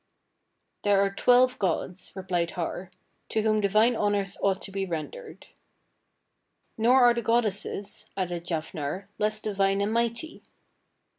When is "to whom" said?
3.29-3.61